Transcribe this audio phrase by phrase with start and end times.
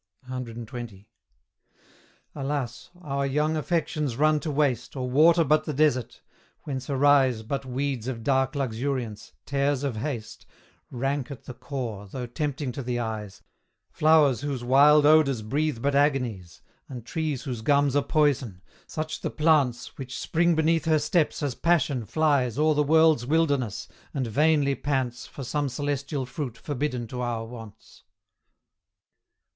[0.27, 1.05] CXX.
[2.33, 2.89] Alas!
[3.03, 6.23] our young affections run to waste, Or water but the desert:
[6.63, 10.47] whence arise But weeds of dark luxuriance, tares of haste,
[10.89, 13.43] Rank at the core, though tempting to the eyes,
[13.91, 19.29] Flowers whose wild odours breathe but agonies, And trees whose gums are poison; such the
[19.29, 24.73] plants Which spring beneath her steps as Passion flies O'er the world's wilderness, and vainly
[24.73, 28.01] pants For some celestial fruit forbidden to our wants.